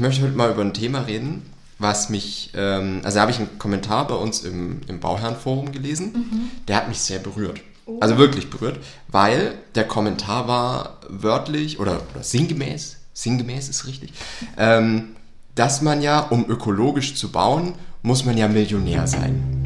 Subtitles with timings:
[0.00, 1.42] Ich möchte heute mal über ein Thema reden,
[1.78, 6.12] was mich, ähm, also da habe ich einen Kommentar bei uns im, im Bauherrenforum gelesen,
[6.14, 6.50] Mhm.
[6.68, 7.60] der hat mich sehr berührt.
[7.84, 7.98] Oh.
[8.00, 8.78] Also wirklich berührt,
[9.08, 14.14] weil der Kommentar war wörtlich oder, oder sinngemäß, sinngemäß ist richtig,
[14.56, 15.16] ähm,
[15.54, 19.60] dass man ja, um ökologisch zu bauen, muss man ja Millionär sein.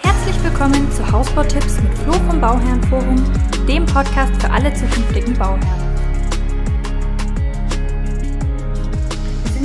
[0.00, 3.22] Herzlich willkommen zu Hausbautipps mit Flo vom Bauherrenforum,
[3.68, 5.91] dem Podcast für alle zukünftigen Bauherren.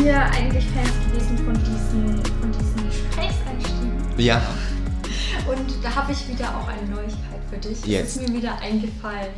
[0.05, 4.14] Ja eigentlich Fans gewesen von diesen, von diesen Gesprächseinstiegen.
[4.18, 4.42] Ja.
[5.50, 7.86] Und da habe ich wieder auch eine Neuigkeit für dich.
[7.86, 8.15] Jetzt.
[8.18, 9.32] Es ist mir wieder eingefallen.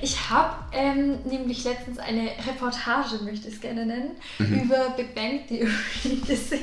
[0.00, 4.60] Ich habe ähm, nämlich letztens eine Reportage, möchte ich es gerne nennen, Mhm.
[4.62, 5.70] über Big Bang Theory
[6.26, 6.60] gesehen.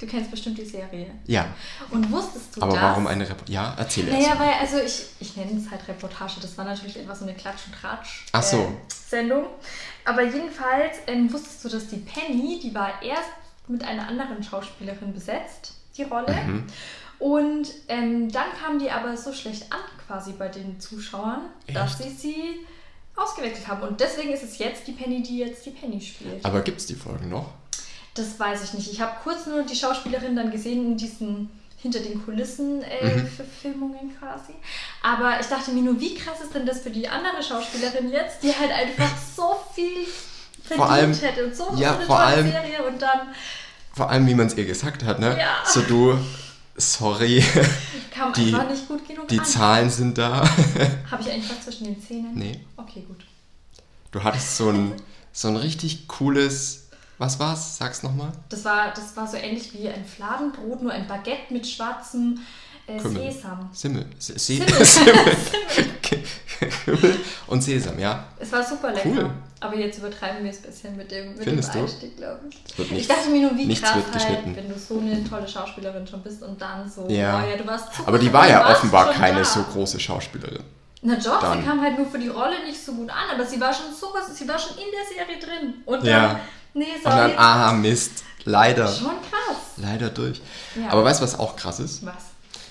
[0.00, 1.06] Du kennst bestimmt die Serie.
[1.26, 1.46] Ja.
[1.90, 2.82] Und wusstest du Aber das?
[2.82, 3.52] warum eine Reportage?
[3.52, 4.20] Ja, erzähl erst.
[4.20, 7.66] Naja, weil, also ich, nenne es halt Reportage, das war natürlich etwas so eine Klatsch-
[7.66, 8.58] und Tratsch Ach so.
[8.58, 9.46] äh, Sendung.
[10.04, 13.30] Aber jedenfalls ähm, wusstest du, dass die Penny, die war erst
[13.68, 16.32] mit einer anderen Schauspielerin besetzt, die Rolle.
[16.32, 16.66] Mhm.
[17.18, 22.20] Und ähm, dann kam die aber so schlecht an quasi bei den Zuschauern, dass Echt?
[22.20, 22.66] sie sie
[23.16, 23.82] ausgewechselt haben.
[23.82, 26.44] Und deswegen ist es jetzt die Penny, die jetzt die Penny spielt.
[26.44, 27.52] Aber gibt es die Folgen noch?
[28.14, 28.92] Das weiß ich nicht.
[28.92, 31.50] Ich habe kurz nur die Schauspielerin dann gesehen in diesen
[31.84, 33.26] hinter den Kulissen äh, Mhm.
[33.28, 34.54] Verfilmungen quasi.
[35.02, 38.42] Aber ich dachte mir nur, wie krass ist denn das für die andere Schauspielerin jetzt,
[38.42, 40.06] die halt einfach so viel
[40.62, 43.20] verdient Vor allem- hätte und so ja, eine vor tolle allem- Serie und dann
[43.92, 45.36] Vor allem, wie man es ihr gesagt hat, ne?
[45.38, 45.58] Ja.
[45.66, 46.18] So du,
[46.76, 47.44] sorry,
[48.10, 49.44] kam Die- einfach nicht gut genug die an.
[49.44, 50.40] Zahlen sind da.
[51.10, 52.32] Habe ich eigentlich was zwischen den Zähnen?
[52.34, 52.60] Nee.
[52.78, 53.24] Okay, gut.
[54.10, 54.94] Du hattest so ein,
[55.32, 56.83] so ein richtig cooles,
[57.18, 57.78] was war's?
[57.78, 58.32] Sag's nochmal.
[58.48, 62.40] Das war, das war so ähnlich wie ein Fladenbrot, nur ein Baguette mit schwarzem
[62.86, 63.30] äh, Kümmel.
[63.32, 63.68] Sesam.
[63.72, 64.06] Simmel.
[64.18, 64.66] Se Simmel.
[64.84, 65.36] Simmel.
[66.84, 68.24] Kümmel und Sesam, ja.
[68.38, 69.08] Es war super lecker.
[69.08, 69.30] Cool.
[69.60, 71.86] Aber jetzt übertreiben wir es ein bisschen mit dem, mit Findest dem du?
[71.86, 72.78] Einstieg, glaube ich.
[72.78, 75.48] Wird ich nichts, dachte mir nur, wie nichts krass halt, wenn du so eine tolle
[75.48, 77.42] Schauspielerin schon bist und dann so, Ja.
[77.42, 79.44] oh ja, du warst super, Aber die war ja offenbar keine da.
[79.44, 80.62] so große Schauspielerin.
[81.00, 81.60] Na doch, Dann.
[81.60, 83.86] sie kam halt nur für die Rolle nicht so gut an, aber sie war schon
[83.98, 85.74] so was, sie war schon in der Serie drin.
[85.86, 86.40] Und Ja.
[86.74, 88.24] Nee, Und dann, sorry, ah, Mist.
[88.44, 88.88] Leider.
[88.88, 89.56] schon krass.
[89.76, 90.40] Leider durch.
[90.74, 90.90] Ja.
[90.90, 92.04] Aber weißt du, was auch krass ist?
[92.04, 92.14] Was?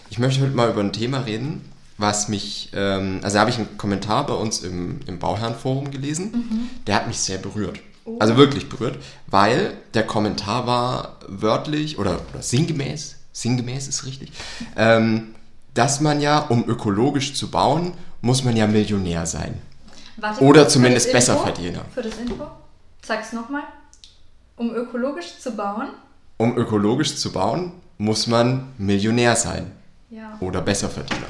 [0.09, 3.57] Ich möchte heute mal über ein Thema reden, was mich, ähm, also da habe ich
[3.57, 7.79] einen Kommentar bei uns im, im Bauherrenforum gelesen, der hat mich sehr berührt.
[8.05, 8.17] Oh.
[8.19, 8.97] Also wirklich berührt,
[9.27, 14.31] weil der Kommentar war wörtlich oder, oder sinngemäß, sinngemäß ist richtig,
[14.75, 15.33] ähm,
[15.73, 19.59] dass man ja, um ökologisch zu bauen, muss man ja Millionär sein.
[20.17, 21.33] Warte Oder zumindest das Info.
[21.43, 21.85] Besserverdiener.
[21.93, 22.45] Für das Info.
[23.01, 23.63] Sag's nochmal.
[24.55, 25.89] Um ökologisch zu bauen.
[26.37, 29.71] Um ökologisch zu bauen, muss man Millionär sein.
[30.09, 30.37] Ja.
[30.41, 31.25] oder Besserverdiener.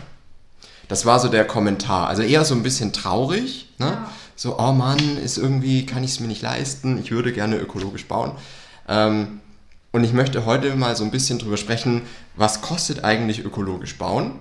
[0.89, 2.07] Das war so der Kommentar.
[2.09, 3.69] Also eher so ein bisschen traurig.
[3.77, 3.85] Ne?
[3.87, 4.09] Ja.
[4.35, 6.99] So, oh Mann, ist irgendwie, kann ich es mir nicht leisten.
[6.99, 8.33] Ich würde gerne ökologisch bauen.
[8.89, 9.39] Ähm,
[9.93, 12.01] und ich möchte heute mal so ein bisschen drüber sprechen,
[12.35, 14.39] was kostet eigentlich ökologisch bauen?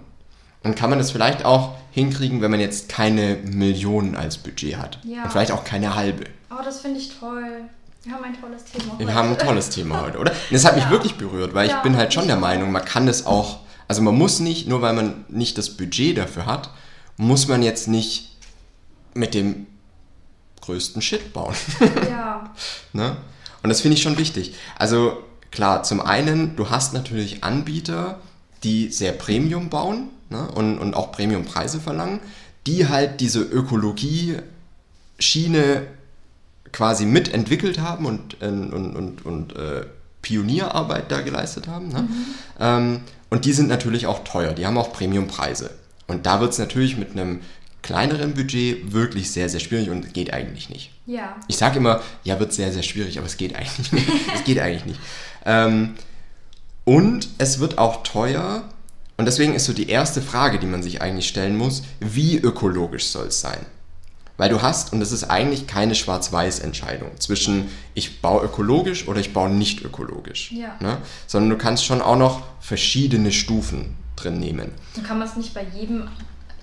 [0.65, 4.99] Und kann man das vielleicht auch hinkriegen, wenn man jetzt keine Millionen als Budget hat?
[5.05, 5.25] Ja.
[5.25, 6.25] Und vielleicht auch keine halbe.
[6.51, 7.65] Oh, das finde ich toll.
[8.05, 8.99] Wir haben ein tolles Thema.
[8.99, 9.15] Wir heute.
[9.15, 10.33] haben ein tolles Thema heute, oder?
[10.51, 10.91] Das hat mich Ja.
[10.91, 12.35] wirklich berührt, weil ich Ja, bin halt schon der.
[12.37, 16.19] Meinung, man kann das auch, also man muss nicht, nur weil man nicht das Budget
[16.19, 16.71] dafür hat,
[17.17, 18.37] muss man jetzt nicht
[19.15, 19.67] mit dem
[20.63, 21.55] größten Shit bauen.
[22.11, 22.53] Ja.
[22.93, 23.17] ne?
[23.63, 24.55] Und das finde ich schon wichtig.
[24.79, 28.19] Also klar, zum einen, du hast natürlich Anbieter,
[28.65, 30.49] die sehr Premium bauen ne?
[30.51, 32.19] und, und auch Premiumpreise verlangen,
[32.67, 35.87] die halt diese Ökologie-Schiene
[36.73, 39.87] quasi mitentwickelt haben und, und, und, und äh,
[40.23, 41.89] Pionierarbeit da geleistet haben.
[41.89, 42.09] Ne?
[42.61, 45.71] Ähm, und die sind natürlich auch teuer, die haben auch Premiumpreise.
[46.07, 47.41] Und da wird es natürlich mit einem
[47.83, 50.93] kleineren Budget wirklich sehr, sehr schwierig und geht eigentlich nicht.
[51.07, 51.37] Ja.
[51.49, 54.09] Ich sage immer, ja, wird sehr, sehr schwierig, aber es geht eigentlich nicht.
[54.35, 55.01] es geht eigentlich nicht.
[55.45, 55.95] Ähm,
[56.85, 58.65] und es wird auch teuer.
[59.17, 63.07] Und deswegen ist so die erste Frage, die man sich eigentlich stellen muss, wie ökologisch
[63.07, 63.67] soll es sein?
[64.39, 69.33] Weil du hast, und das ist eigentlich keine Schwarz-Weiß-Entscheidung zwischen ich baue ökologisch oder ich
[69.33, 70.51] baue nicht ökologisch.
[70.53, 70.75] Ja.
[70.81, 70.99] Ne?
[71.27, 74.73] Sondern du kannst schon auch noch verschiedene Stufen drin nehmen.
[74.97, 76.09] Und kann man es nicht bei jedem,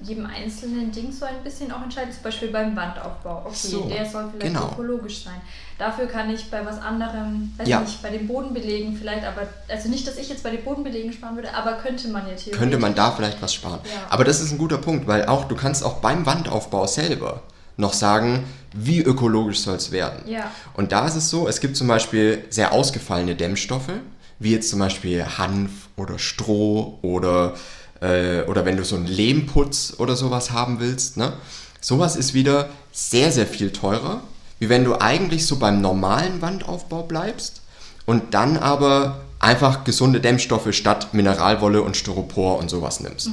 [0.01, 2.11] jedem einzelnen Ding so ein bisschen auch entscheiden?
[2.11, 3.43] Zum Beispiel beim Wandaufbau.
[3.45, 4.71] Okay, So, der soll vielleicht genau.
[4.71, 5.39] ökologisch sein.
[5.77, 7.81] Dafür kann ich bei was anderem, weiß Ja.
[7.81, 11.35] nicht, bei den Bodenbelegen vielleicht, aber, also nicht, dass ich jetzt bei den Bodenbelegen sparen
[11.35, 12.57] würde, aber könnte man ja theoretisch.
[12.57, 13.79] könnte man da vielleicht was sparen.
[13.85, 14.07] Ja.
[14.09, 17.41] Aber das ist ein guter Punkt, weil auch du kannst auch beim Wandaufbau selber
[17.79, 18.43] noch sagen,
[18.73, 20.29] wie ökologisch soll es werden.
[20.29, 20.51] Ja.
[20.75, 23.91] Und da ist es so, es gibt zum Beispiel sehr ausgefallene Dämmstoffe,
[24.37, 27.55] wie jetzt zum Beispiel Hanf oder Stroh oder,
[28.01, 31.17] äh, oder wenn du so einen Lehmputz oder sowas haben willst.
[31.17, 31.33] Ne?
[31.81, 34.21] Sowas ist wieder sehr, sehr viel teurer,
[34.59, 37.61] wie wenn du eigentlich so beim normalen Wandaufbau bleibst
[38.05, 43.29] und dann aber einfach gesunde Dämmstoffe statt Mineralwolle und Styropor und sowas nimmst.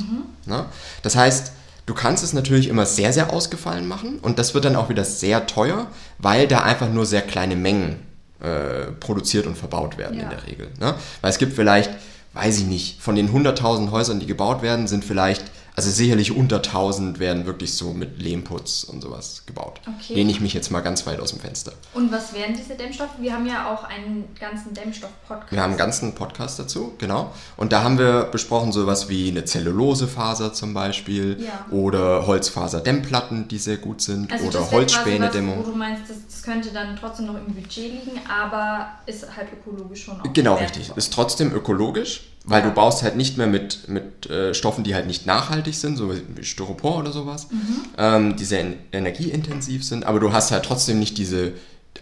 [0.47, 0.65] Ne?
[1.03, 1.53] Das heißt,
[1.87, 5.05] du kannst es natürlich immer sehr, sehr ausgefallen machen und das wird dann auch wieder
[5.05, 5.87] sehr teuer,
[6.19, 7.97] weil da einfach nur sehr kleine Mengen
[8.41, 10.25] äh, produziert und verbaut werden Ja.
[10.25, 10.69] in der Regel.
[10.81, 10.95] Ne?
[11.23, 11.91] Weil es gibt vielleicht,
[12.35, 15.45] weiß ich nicht, von den 100.000 Häusern, die gebaut werden, sind vielleicht,
[15.77, 19.79] also sicherlich unter 1000 werden wirklich so mit Lehmputz und sowas gebaut.
[19.87, 20.15] Okay.
[20.15, 21.73] Lehne ich mich jetzt mal ganz weit aus dem Fenster.
[21.93, 23.11] Und was wären diese Dämmstoffe?
[23.21, 25.53] Wir haben ja auch einen ganzen Dämmstoff-Podcast.
[25.53, 27.31] Wir haben einen ganzen Podcast dazu, genau.
[27.59, 31.67] Und da haben wir besprochen sowas wie eine Zellulosefaser zum Beispiel Ja.
[31.71, 35.59] oder Holzfaserdämmplatten, die sehr gut sind Also oder quasi was, Holzspänedämmung.
[35.59, 39.49] Wo du meinst, das, das könnte dann trotzdem noch im Budget liegen, aber ist halt
[39.53, 40.91] ökologisch schon auch Genau, richtig.
[40.97, 42.69] Ist trotzdem ökologisch, weil Ja.
[42.69, 46.11] du baust halt nicht mehr mit, mit äh, Stoffen, die halt nicht nachhaltig sind, so
[46.15, 47.59] wie Styropor oder sowas, Mhm.
[47.99, 51.53] ähm, die sehr en energieintensiv sind, aber du hast halt trotzdem nicht diese,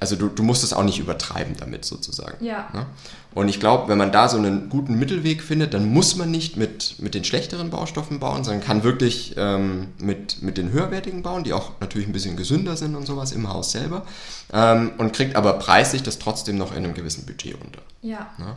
[0.00, 2.44] also du, du musst es auch nicht übertreiben damit sozusagen.
[2.44, 2.68] Ja.
[2.72, 2.86] Ne?
[3.34, 6.56] Und ich glaube, wenn man da so einen guten Mittelweg findet, dann muss man nicht
[6.56, 11.42] mit, mit den schlechteren Baustoffen bauen, sondern kann wirklich ähm, mit, mit den höherwertigen bauen,
[11.42, 14.04] die auch natürlich ein bisschen gesünder sind und sowas im Haus selber
[14.52, 17.80] ähm, und kriegt aber preislich das trotzdem noch in einem gewissen Budget unter.
[18.02, 18.30] Ja.
[18.38, 18.54] Ne?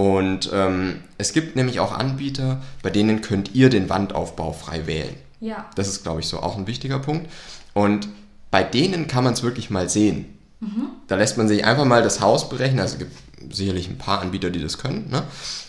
[0.00, 5.14] Und ähm, es gibt nämlich auch Anbieter, bei denen könnt ihr den Wandaufbau frei wählen.
[5.40, 5.66] Ja.
[5.74, 7.30] Das ist, glaube ich, so auch ein wichtiger Punkt.
[7.74, 8.08] Und
[8.50, 10.24] bei denen kann man es wirklich mal sehen.
[11.06, 12.80] Da lässt man sich einfach mal das Haus berechnen.
[12.80, 15.22] Also es gibt sicherlich ein paar Anbieter, die das können, ne?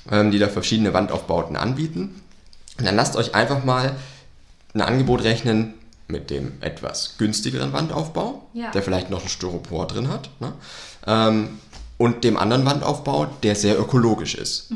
[0.10, 2.22] ähm, die da verschiedene Wandaufbauten anbieten.
[2.78, 3.98] Und dann lasst euch einfach mal
[4.74, 5.74] ein Angebot rechnen
[6.08, 8.72] mit dem etwas günstigeren Wandaufbau, Ja.
[8.72, 10.30] der vielleicht noch ein Styropor drin hat.
[10.40, 10.54] Ne?
[11.06, 11.50] Ähm,
[12.02, 14.72] und dem anderen Wandaufbau, der sehr ökologisch ist.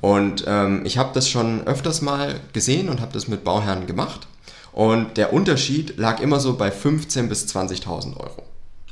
[0.00, 4.26] Und ähm, ich habe das schon öfters mal gesehen und habe das mit Bauherren gemacht.
[4.72, 8.42] Und der Unterschied lag immer so bei 15.000 bis 20.000 Euro.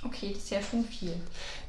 [0.05, 1.15] Okay, das ist ja schon viel.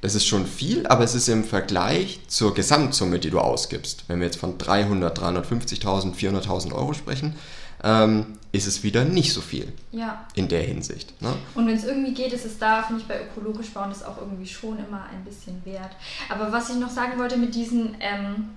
[0.02, 4.04] Das ist schon viel, aber es ist im Vergleich zur Gesamtsumme, die du ausgibst.
[4.10, 7.36] Wenn wir jetzt von 300, 350.000, 400.000 Euro sprechen,
[7.84, 10.26] ähm, ist es wieder nicht so viel Ja.
[10.36, 11.20] in der Hinsicht.
[11.22, 11.34] Ne?
[11.56, 14.18] Und wenn es irgendwie geht, ist es da, finde ich, bei ökologisch bauen das auch
[14.20, 15.92] irgendwie schon immer ein bisschen wert.
[16.30, 18.50] Aber was ich noch sagen wollte mit diesen, ähm,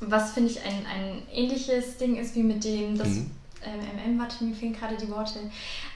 [0.00, 3.30] was finde ich ein, ein ähnliches Ding ist wie mit dem, das Mhm.
[3.64, 5.38] Ähm, MM, warte, mir fehlen gerade die Worte.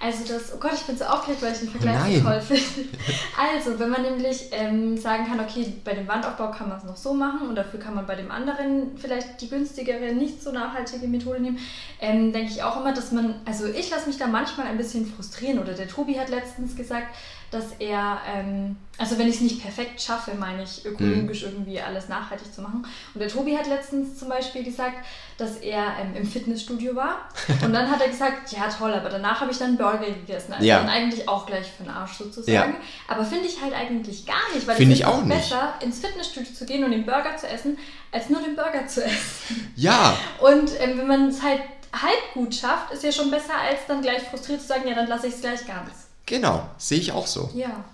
[0.00, 2.14] Also das, oh Gott, ich bin so aufgeregt, weil ich den Vergleich nein.
[2.14, 2.88] so toll finde.
[3.38, 6.96] Also, wenn man nämlich ähm, sagen kann, okay, bei dem Wandaufbau kann man es noch
[6.96, 11.06] so machen und dafür kann man bei dem anderen vielleicht die günstigere, nicht so nachhaltige
[11.06, 11.58] Methode nehmen,
[12.00, 15.06] ähm, denke ich auch immer, dass man, also ich lasse mich da manchmal ein bisschen
[15.06, 17.08] frustrieren oder der Tobi hat letztens gesagt,
[17.50, 22.08] dass er, ähm, also wenn ich es nicht perfekt schaffe, meine ich ökologisch irgendwie alles
[22.08, 22.86] nachhaltig zu machen.
[23.14, 24.96] Und der Tobi hat letztens zum Beispiel gesagt,
[25.38, 27.28] dass er ähm, im Fitnessstudio war
[27.62, 30.52] und dann hat er gesagt, ja toll, aber danach habe ich dann Burger gegessen.
[30.54, 30.78] Also Ja.
[30.80, 32.72] dann eigentlich auch gleich für den Arsch sozusagen.
[32.72, 32.80] Ja.
[33.08, 36.00] Aber finde ich halt eigentlich gar nicht, weil Finde es ich ist auch besser, ins
[36.00, 37.78] Fitnessstudio zu gehen und den Burger zu essen,
[38.10, 39.72] als nur den Burger zu essen.
[39.76, 41.60] Ja, Und ähm, wenn man es halt
[41.92, 45.06] halb gut schafft, ist ja schon besser, als dann gleich frustriert zu sagen, ja, dann
[45.06, 46.05] lasse ich es gleich ganz.
[46.26, 47.50] Genau, sehe ich auch so.
[47.54, 47.84] Ja.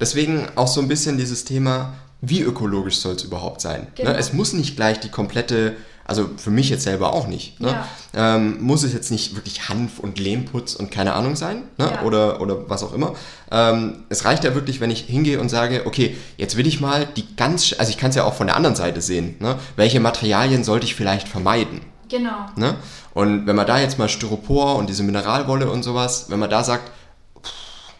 [0.00, 1.92] Deswegen auch so ein bisschen dieses Thema,
[2.22, 3.86] wie ökologisch soll es überhaupt sein?
[3.94, 4.10] Genau.
[4.10, 4.16] Ne?
[4.16, 7.68] Es muss nicht gleich die komplette, also für mich jetzt selber auch nicht, ne?
[8.14, 8.36] Ja.
[8.36, 11.90] ähm, muss es jetzt nicht wirklich Hanf und Lehmputz und keine Ahnung sein ne?
[11.92, 12.02] Ja.
[12.02, 13.14] oder, oder was auch immer.
[13.50, 17.06] Ähm, es reicht ja wirklich, wenn ich hingehe und sage, okay, jetzt will ich mal
[17.16, 19.56] die ganz, also ich kann es ja auch von der anderen Seite sehen, ne?
[19.76, 21.80] welche Materialien sollte ich vielleicht vermeiden?
[22.08, 22.46] Genau.
[22.56, 22.74] Ne?
[23.14, 26.64] Und wenn man da jetzt mal Styropor und diese Mineralwolle und sowas, wenn man da
[26.64, 26.90] sagt,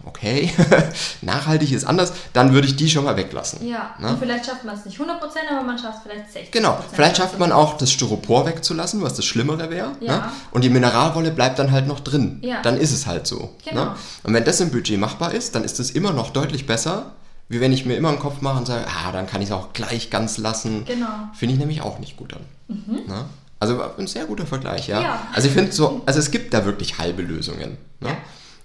[0.04, 0.50] okay,
[1.23, 3.66] nachhaltig ist anders, dann würde ich die schon mal weglassen.
[3.66, 3.95] Ja.
[3.99, 4.09] Ne?
[4.09, 5.09] Und vielleicht schafft man es nicht 100%,
[5.50, 6.50] aber man schafft es vielleicht 60%.
[6.52, 9.92] Genau, vielleicht schafft man auch das Styropor wegzulassen, was das Schlimmere wäre.
[10.00, 10.16] Ja.
[10.16, 10.25] Ne?
[10.50, 12.38] Und die Mineralwolle bleibt dann halt noch drin.
[12.42, 12.62] Ja.
[12.62, 13.54] Dann ist es halt so.
[13.69, 13.85] Genau.
[13.85, 13.95] Ne?
[14.23, 17.12] Und wenn das im Budget machbar ist, dann ist es immer noch deutlich besser,
[17.49, 19.54] wie wenn ich mir immer einen Kopf mache und sage, ah, dann kann ich es
[19.54, 20.85] auch gleich ganz lassen.
[20.85, 21.09] Genau.
[21.35, 22.40] Finde ich nämlich auch nicht gut an.
[22.69, 23.25] Ne?
[23.59, 25.02] Also ein sehr guter Vergleich, ja.
[25.02, 25.26] Ja.
[25.35, 27.76] Also ich finde so, also es gibt da wirklich halbe Lösungen.
[28.00, 28.09] Ne?
[28.09, 28.16] Ja.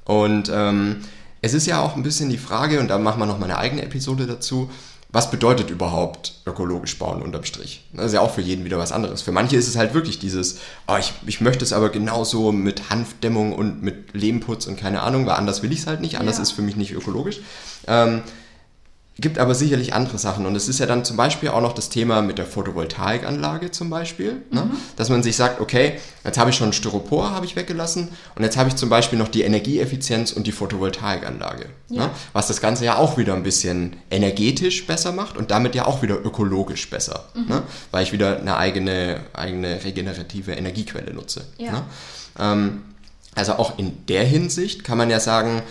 [0.06, 1.02] Und ähm,
[1.46, 3.60] es ist ja auch ein bisschen die Frage, und da machen wir noch mal eine
[3.60, 4.72] eigene Episode dazu,
[5.10, 7.86] was bedeutet überhaupt ökologisch bauen unterm Strich?
[7.94, 9.22] Das ist ja auch für jeden wieder was anderes.
[9.22, 12.90] Für manche ist es halt wirklich dieses, oh, ich, ich möchte es aber genauso mit
[12.90, 16.38] Hanfdämmung und mit Lehmputz und keine Ahnung, weil anders will ich es halt nicht, anders
[16.38, 16.42] Ja.
[16.44, 17.40] ist für mich nicht ökologisch.
[17.88, 18.24] Ähm,
[19.18, 20.46] Gibt aber sicherlich andere Sachen.
[20.46, 23.90] Und es ist ja dann zum Beispiel auch noch das Thema mit der Photovoltaikanlage zum
[23.90, 24.42] Beispiel.
[24.52, 24.70] Ne?
[24.98, 28.10] Dass man sich sagt, okay, jetzt habe ich schon Styropor, habe ich weggelassen.
[28.36, 31.68] Und jetzt habe ich zum Beispiel noch die Energieeffizienz und die Photovoltaikanlage.
[31.88, 32.08] Ja.
[32.08, 32.10] Ne?
[32.34, 36.02] Was das Ganze ja auch wieder ein bisschen energetisch besser macht und damit ja auch
[36.02, 37.30] wieder ökologisch besser.
[37.36, 37.64] Ne?
[37.92, 41.46] Weil ich wieder eine eigene, eigene regenerative Energiequelle nutze.
[41.58, 41.72] Ja.
[41.72, 41.84] Ne?
[42.38, 42.82] Ähm,
[43.34, 45.62] also auch in der Hinsicht kann man ja sagen,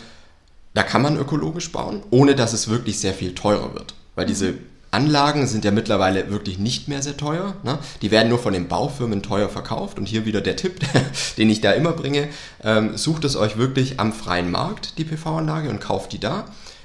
[0.74, 3.94] da kann man ökologisch bauen, ohne dass es wirklich sehr viel teurer wird.
[4.16, 4.54] Weil diese
[4.94, 7.56] Anlagen sind ja mittlerweile wirklich nicht mehr sehr teuer.
[7.64, 7.78] Ne?
[8.00, 9.98] Die werden nur von den Baufirmen teuer verkauft.
[9.98, 10.80] Und hier wieder der Tipp,
[11.36, 12.28] den ich da immer bringe.
[12.62, 16.44] Ähm, sucht es euch wirklich am freien Markt, die PV-Anlage, und kauft die da.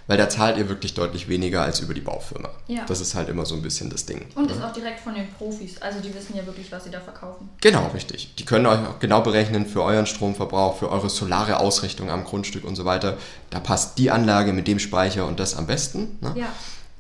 [0.10, 2.50] Weil da zahlt ihr wirklich deutlich weniger als über die Baufirma.
[2.66, 2.84] Ja.
[2.88, 4.25] Das ist halt immer so ein bisschen das Ding.
[4.34, 5.80] Und ist auch direkt von den Profis.
[5.84, 7.48] Also die wissen ja wirklich, was sie da verkaufen.
[7.62, 8.34] Genau, richtig.
[8.34, 12.63] Die können euch auch genau berechnen für euren Stromverbrauch, für eure solare Ausrichtung am Grundstück
[12.63, 13.20] und so weiter.
[13.51, 16.18] Da passt die Anlage mit dem Speicher und das am besten.
[16.22, 16.34] Ne?
[16.36, 16.48] Ja.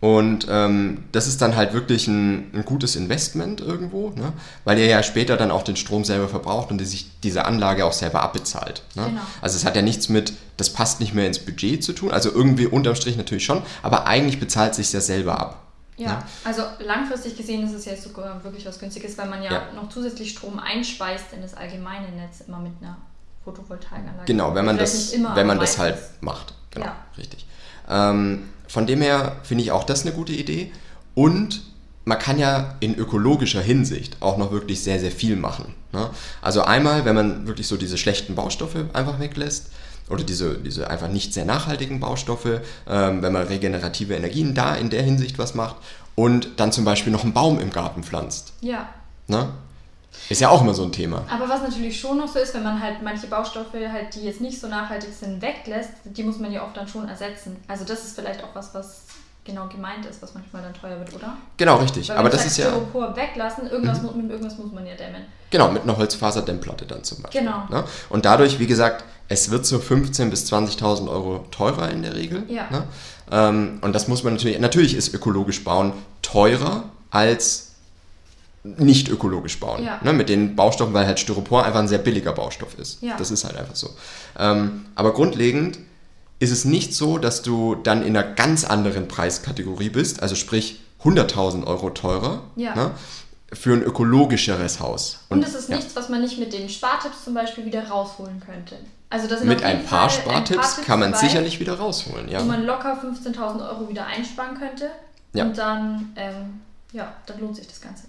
[0.01, 4.31] Und ähm, das ist dann halt wirklich ein, ein gutes Investment irgendwo, ne?
[4.63, 7.83] weil ihr ja später dann auch den Strom selber verbraucht und die sich diese Anlage
[7.85, 8.83] auch selber abbezahlt.
[8.95, 9.07] Ne?
[9.09, 9.21] Genau.
[9.41, 12.31] Also es hat ja nichts mit, das passt nicht mehr ins Budget zu tun, also
[12.31, 15.63] irgendwie unterm Strich natürlich schon, aber eigentlich bezahlt sich ja selber ab.
[15.97, 16.23] Ja, Ne?
[16.45, 19.61] also langfristig gesehen ist es ja sogar wirklich was Günstiges, weil man ja, Ja.
[19.75, 22.95] noch zusätzlich Strom einspeist in das allgemeine Netz immer mit einer
[23.43, 24.25] Photovoltaikanlage.
[24.25, 26.53] Genau, wenn man Vielleicht das, wenn man das halt macht.
[26.71, 26.95] Genau, Ja.
[27.17, 27.45] richtig.
[27.89, 30.71] Ähm, von dem her finde ich auch das eine gute Idee.
[31.15, 31.63] Und
[32.05, 35.75] man kann ja in ökologischer Hinsicht auch noch wirklich sehr, sehr viel machen.
[35.91, 36.09] Ne?
[36.41, 39.71] Also einmal, wenn man wirklich so diese schlechten Baustoffe einfach weglässt
[40.09, 44.89] oder diese, diese einfach nicht sehr nachhaltigen Baustoffe, ähm, wenn man regenerative Energien da in
[44.89, 45.75] der Hinsicht was macht
[46.15, 48.53] und dann zum Beispiel noch einen Baum im Garten pflanzt.
[48.61, 48.87] Ja,
[49.29, 49.47] Ne?
[50.29, 51.23] Ist ja auch immer so ein Thema.
[51.29, 54.41] aber was natürlich schon noch so ist, wenn man halt manche Baustoffe halt, die jetzt
[54.41, 57.57] nicht so nachhaltig sind, weglässt, die muss man ja oft dann schon ersetzen.
[57.67, 59.01] Also das ist vielleicht auch was, was
[59.45, 61.35] genau gemeint ist, was manchmal dann teuer wird, oder?
[61.57, 62.11] Genau, richtig.
[62.11, 62.65] Aber das ist ja.
[62.67, 65.25] Styropor weglassen, irgendwas, mu- mit irgendwas muss man ja dämmen.
[65.49, 67.41] Genau, mit einer Holzfaserdämmplatte dann zum Beispiel.
[67.41, 67.63] Genau.
[67.69, 67.83] Ne?
[68.09, 72.43] Und dadurch, wie gesagt, es wird so 15.000 bis 20.000 Euro teurer in der Regel.
[72.47, 72.67] Ja.
[72.69, 72.83] Ne?
[73.31, 77.68] Ähm, und das muss man natürlich, natürlich ist ökologisch bauen teurer als
[78.63, 79.83] nicht ökologisch bauen.
[79.83, 79.99] Ja.
[80.03, 80.13] Ne?
[80.13, 83.01] Mit den Baustoffen, weil halt Styropor einfach ein sehr billiger Baustoff ist.
[83.01, 83.15] Ja.
[83.17, 83.89] Das ist halt einfach so.
[84.37, 85.79] Ähm, aber grundlegend
[86.39, 90.81] ist es nicht so, dass du dann in einer ganz anderen Preiskategorie bist, also sprich
[91.03, 92.75] 100.000 Euro teurer Ja.
[92.75, 92.91] ne?
[93.51, 95.19] für ein ökologischeres Haus.
[95.29, 95.77] Und es ist ja.
[95.77, 98.75] nichts, was man nicht mit den Spartipps zum Beispiel wieder rausholen könnte.
[99.09, 102.29] Also das Mit ein paar Fall ein paar Spartipps kann man dabei, sicherlich wieder rausholen,
[102.29, 102.41] ja.
[102.41, 104.91] Wo man locker 15.000 Euro wieder einsparen könnte.
[105.33, 105.45] Ja.
[105.45, 106.61] Und dann, ähm,
[106.91, 108.03] ja, dann lohnt sich das Ganze.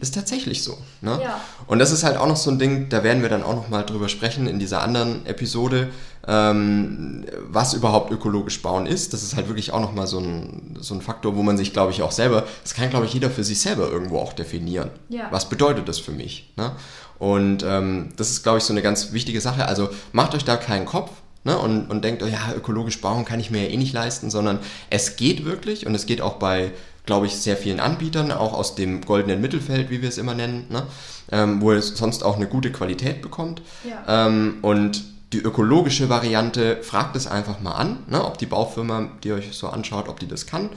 [0.00, 0.78] Ist tatsächlich so.
[1.00, 1.18] Ne?
[1.22, 1.40] Ja.
[1.66, 3.68] Und das ist halt auch noch so ein Ding, da werden wir dann auch noch
[3.68, 5.90] mal drüber sprechen in dieser anderen Episode,
[6.26, 9.12] ähm, was überhaupt ökologisch bauen ist.
[9.12, 11.72] Das ist halt wirklich auch noch mal so ein, so ein Faktor, wo man sich,
[11.72, 14.90] glaube ich, auch selber, das kann, glaube ich, jeder für sich selber irgendwo auch definieren.
[15.08, 15.26] Ja.
[15.30, 16.52] Was bedeutet das für mich?
[16.56, 16.72] Ne?
[17.18, 19.66] Und ähm, das ist, glaube ich, so eine ganz wichtige Sache.
[19.66, 21.10] Also macht euch da keinen Kopf.
[21.44, 24.28] Ne, und, und denkt, oh ja, ökologisch bauen kann ich mir ja eh nicht leisten,
[24.28, 24.58] sondern
[24.90, 26.72] es geht wirklich und es geht auch bei,
[27.08, 30.66] glaube ich, sehr vielen Anbietern, auch aus dem goldenen Mittelfeld, wie wir es immer nennen,
[30.68, 30.86] ne,
[31.32, 33.62] ähm, wo es sonst auch eine gute Qualität bekommt.
[33.82, 34.26] Ja.
[34.26, 39.32] Ähm, und die ökologische Variante, fragt es einfach mal an, ne, ob die Baufirma, die
[39.32, 40.68] euch so anschaut, ob die das kann.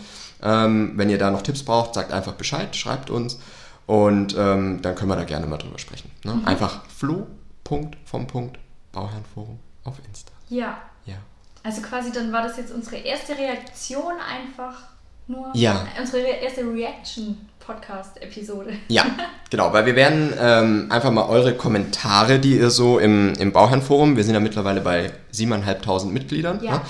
[0.41, 3.38] Ähm, wenn ihr da noch Tipps braucht, sagt einfach Bescheid, schreibt uns
[3.85, 6.09] und ähm, dann können wir da gerne mal drüber sprechen.
[6.23, 6.39] Ne?
[6.45, 7.27] Einfach flo.
[8.05, 8.57] vom Punkt
[8.93, 10.31] Bauherrenforum auf Insta.
[10.47, 10.77] Ja.
[11.05, 11.15] Ja.
[11.63, 14.91] Also quasi dann war das jetzt unsere erste Reaktion einfach
[15.31, 15.50] nur.
[15.53, 15.85] Ja.
[16.00, 18.73] Unsere re erste Reaction-Podcast-Episode.
[18.88, 19.05] Ja,
[19.50, 24.17] genau, weil wir werden ähm, einfach mal eure Kommentare, die ihr so im, im Bauherrenforum,
[24.17, 26.73] wir sind ja mittlerweile bei 7.500 Mitgliedern, Ja.
[26.73, 26.81] ne?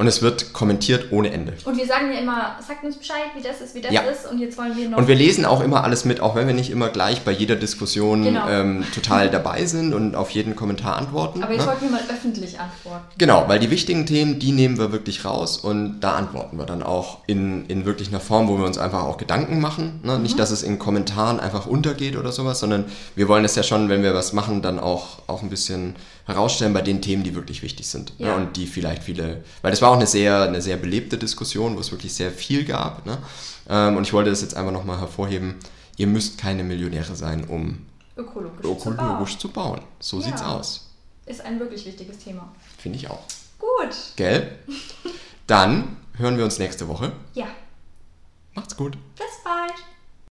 [0.00, 1.52] Und es wird kommentiert ohne Ende.
[1.66, 4.00] Und wir sagen ja immer, sagt uns Bescheid, wie das ist, wie das Ja.
[4.00, 4.24] ist.
[4.30, 4.96] Und jetzt wollen wir noch.
[4.96, 7.54] Und wir lesen auch immer alles mit, auch wenn wir nicht immer gleich bei jeder
[7.54, 8.48] Diskussion Genau.
[8.48, 11.42] ähm, total dabei sind und auf jeden Kommentar antworten.
[11.42, 11.68] aber jetzt ne?
[11.68, 13.04] wollten wir mal öffentlich antworten.
[13.18, 16.82] Genau, weil die wichtigen Themen, die nehmen wir wirklich raus und da antworten wir dann
[16.82, 20.00] auch in, in wirklich einer Form, wo wir uns einfach auch Gedanken machen.
[20.02, 20.16] Ne?
[20.16, 20.22] Mhm.
[20.22, 23.90] Nicht, dass es in Kommentaren einfach untergeht oder sowas, sondern wir wollen es ja schon,
[23.90, 25.94] wenn wir was machen, dann auch, auch ein bisschen
[26.26, 28.18] herausstellen bei den Themen, die wirklich wichtig sind.
[28.18, 28.28] Ne?
[28.28, 28.36] Ja.
[28.36, 31.80] Und die vielleicht viele, weil das war auch eine sehr, eine sehr belebte Diskussion, wo
[31.80, 33.04] es wirklich sehr viel gab.
[33.06, 33.18] Ne?
[33.68, 35.56] Ähm, und ich wollte das jetzt einfach nochmal hervorheben,
[35.96, 38.94] ihr müsst keine Millionäre sein, um Ökologisch, zu bauen.
[38.94, 39.80] ökologisch zu bauen.
[39.98, 40.24] So Ja.
[40.24, 40.86] sieht's aus.
[41.26, 42.52] Ist ein wirklich wichtiges Thema.
[42.78, 43.20] Finde ich auch.
[43.58, 43.94] Gut.
[44.16, 44.58] Gell?
[45.46, 47.12] Dann hören wir uns nächste Woche.
[47.34, 47.46] Ja.
[48.54, 48.96] Macht's gut.
[49.16, 49.72] Bis bald.